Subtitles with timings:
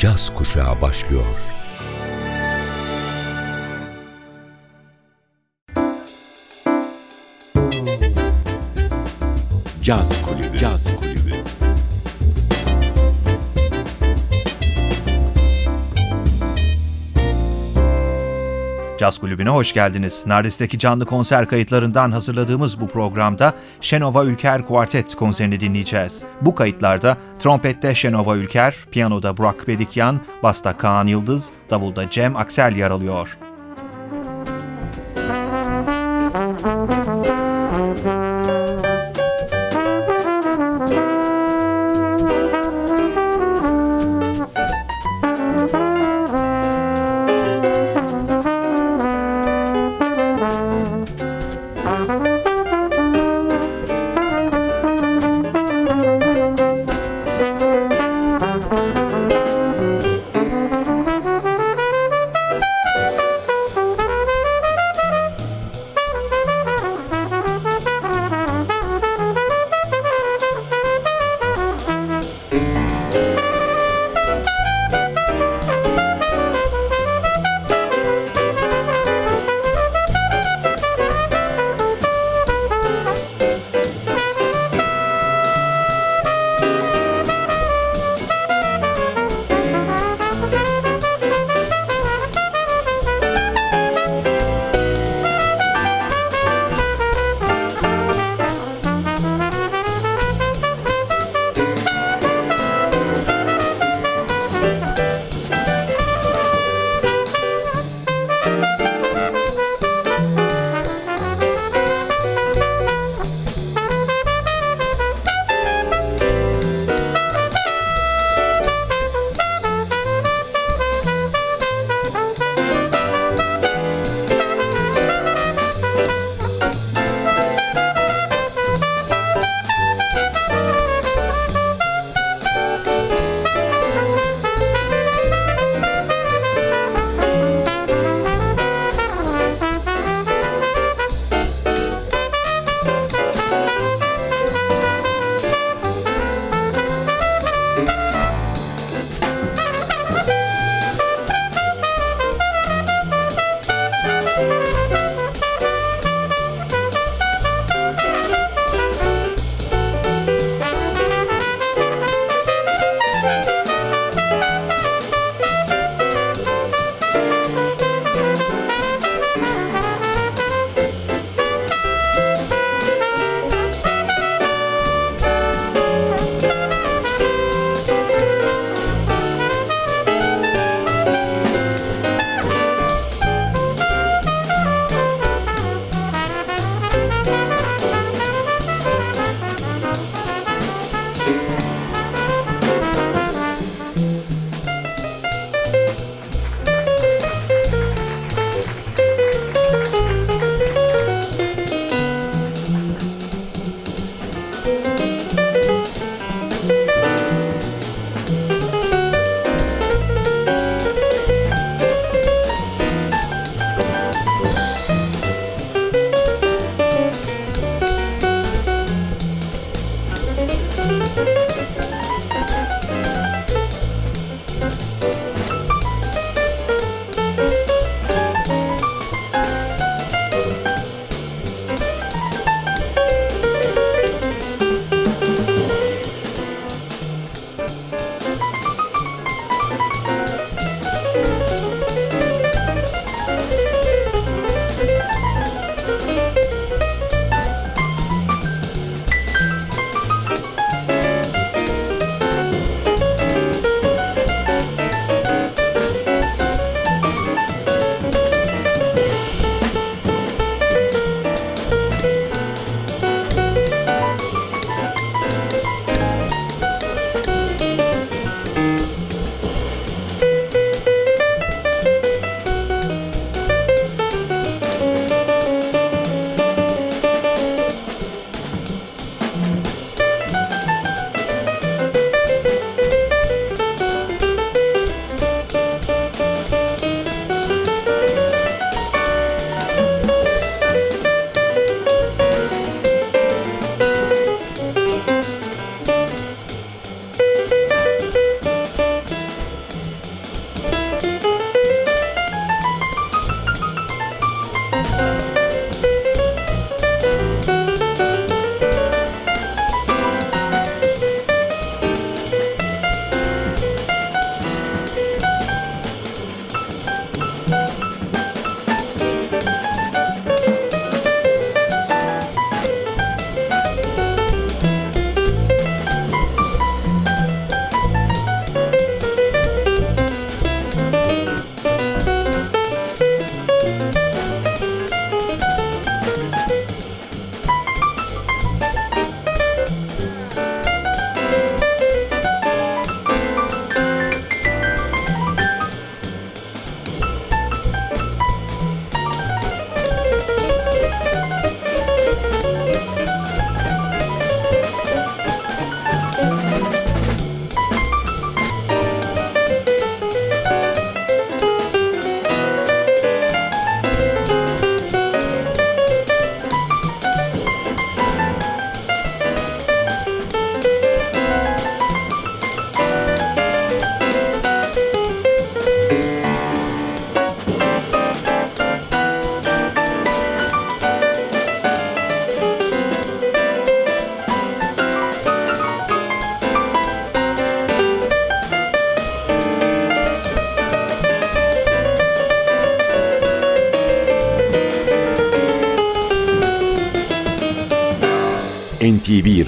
[0.00, 1.24] caz kuşağı başlıyor.
[9.82, 10.58] Caz Kulübü.
[10.58, 10.89] Caz
[19.00, 20.24] Caz Kulübü'ne hoş geldiniz.
[20.26, 26.22] Nardis'teki canlı konser kayıtlarından hazırladığımız bu programda Şenova Ülker Kuartet konserini dinleyeceğiz.
[26.40, 32.90] Bu kayıtlarda trompette Şenova Ülker, piyanoda Burak Bedikyan, basta Kaan Yıldız, davulda Cem Aksel yer
[32.90, 33.38] alıyor.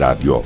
[0.02, 0.42] Radyo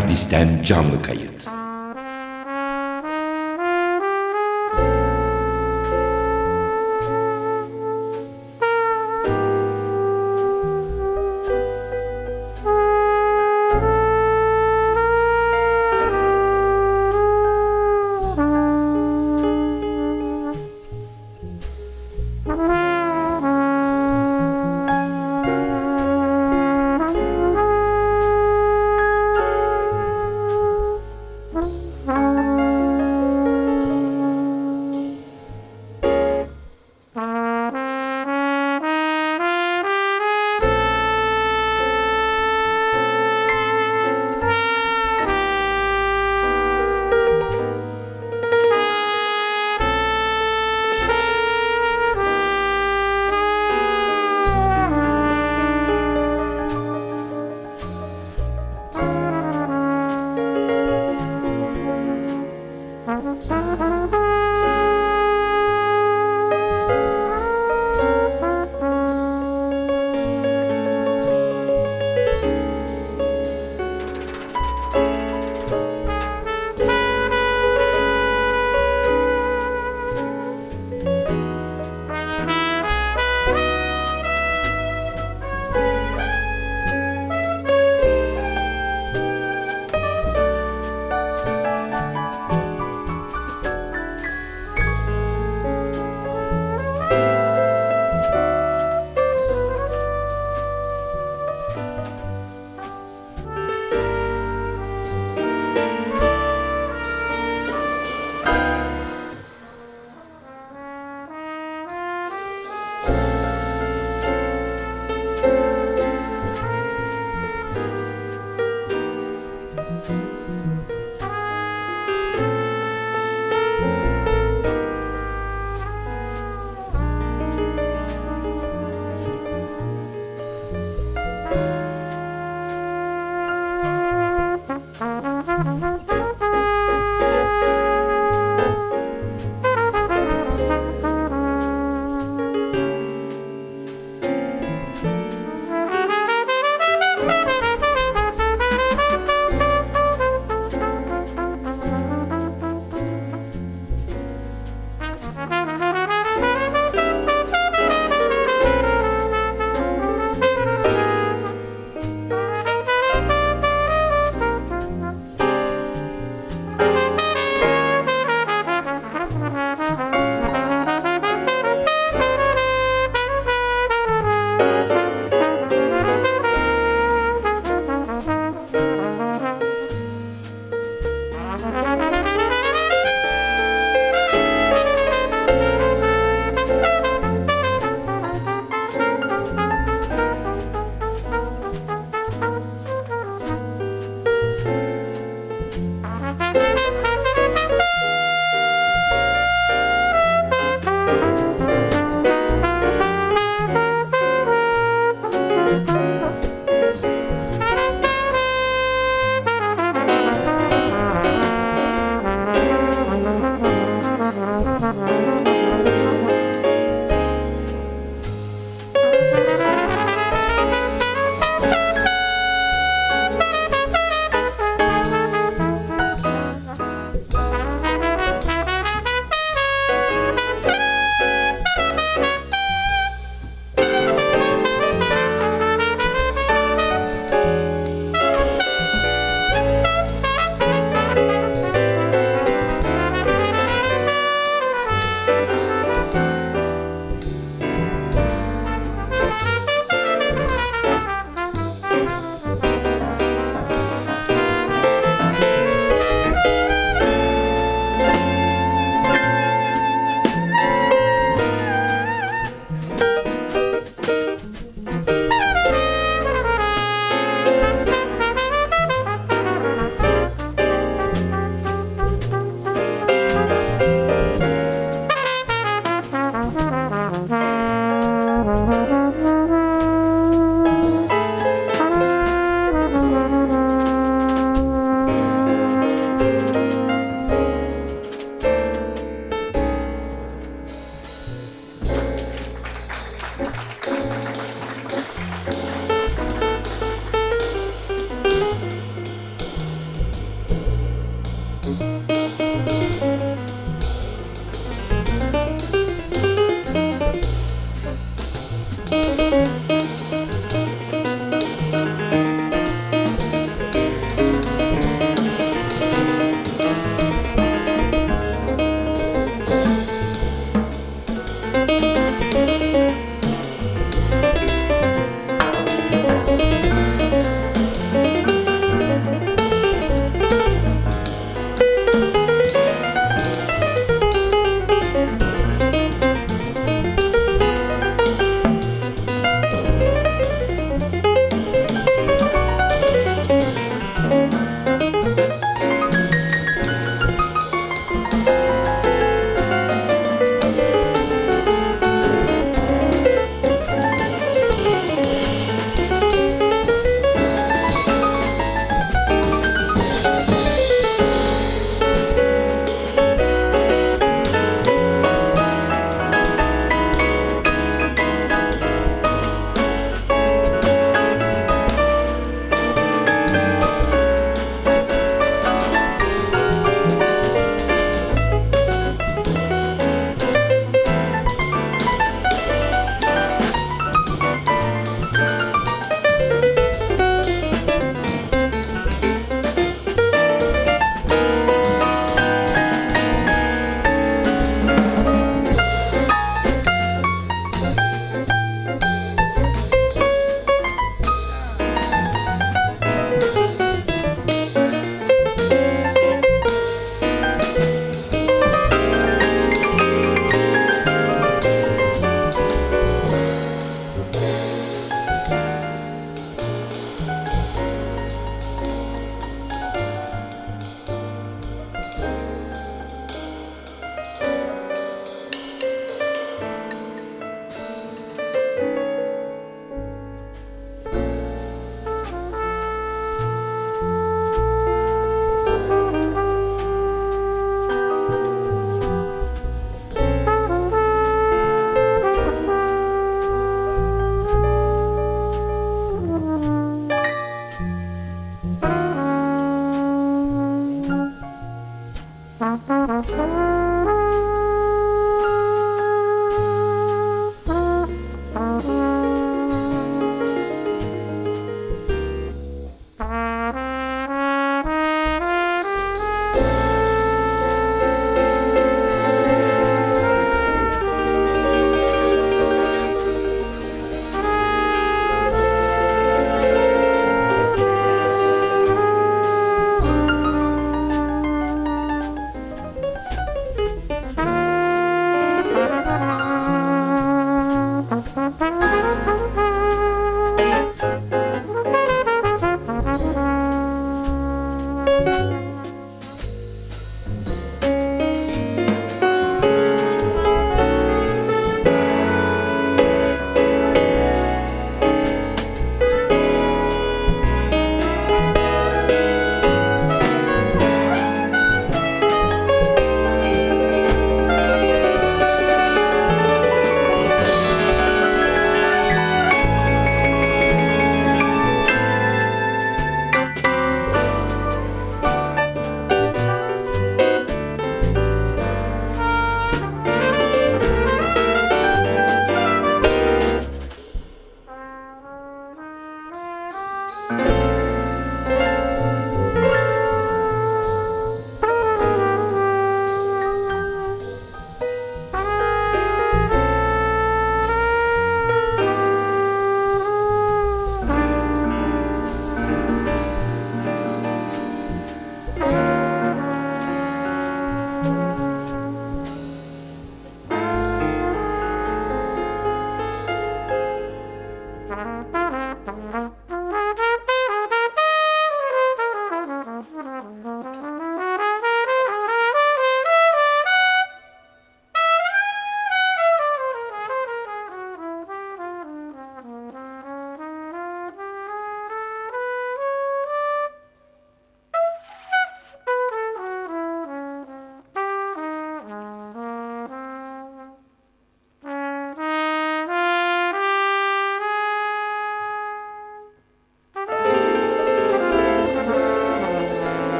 [0.00, 1.29] Nardis'ten canlı kayıt.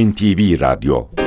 [0.00, 1.19] NTV Radyo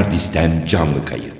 [0.00, 1.39] Nardis'ten canlı kayıt.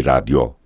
[0.00, 0.63] Radyo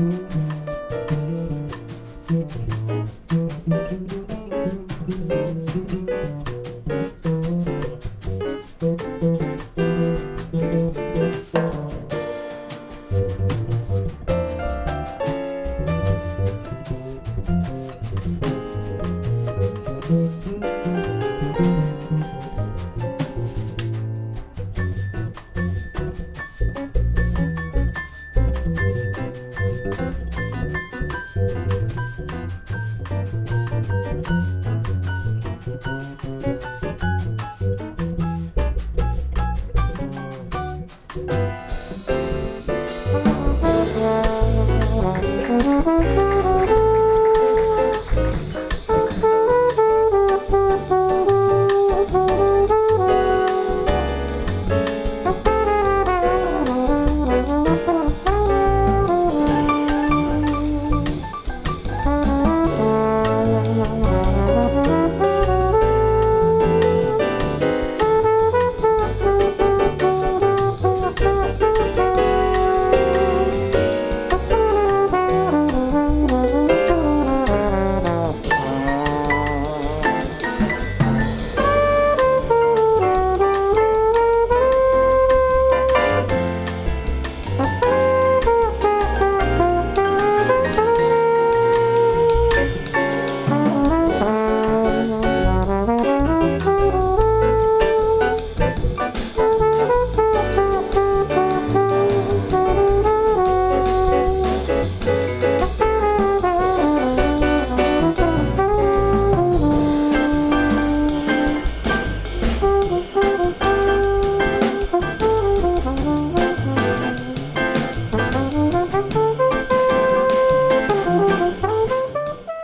[0.00, 0.29] Mm-hmm.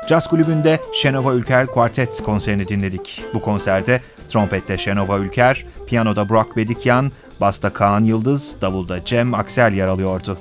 [0.07, 3.25] Caz Kulübü'nde Şenova Ülker Kuartet konserini dinledik.
[3.35, 9.89] Bu konserde trompette Şenova Ülker, piyanoda Burak Bedikyan, basta Kaan Yıldız, davulda Cem Aksel yer
[9.89, 10.39] alıyordu.